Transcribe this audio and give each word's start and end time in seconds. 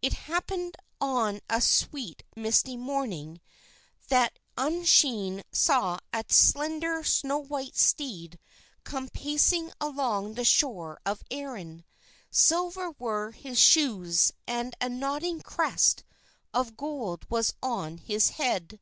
It 0.00 0.14
happened 0.14 0.78
on 1.02 1.40
a 1.50 1.60
sweet, 1.60 2.22
misty 2.34 2.78
morning 2.78 3.42
that 4.08 4.38
Usheen 4.56 5.42
saw 5.52 5.98
a 6.14 6.24
slender 6.30 7.04
snow 7.04 7.36
white 7.36 7.76
steed 7.76 8.38
come 8.84 9.08
pacing 9.10 9.70
along 9.78 10.32
the 10.32 10.46
shore 10.46 10.98
of 11.04 11.22
Erin. 11.30 11.84
Silver 12.30 12.92
were 12.92 13.32
his 13.32 13.58
shoes, 13.60 14.32
and 14.46 14.74
a 14.80 14.88
nodding 14.88 15.42
crest 15.42 16.04
of 16.54 16.74
gold 16.78 17.26
was 17.28 17.52
on 17.62 17.98
his 17.98 18.30
head. 18.30 18.80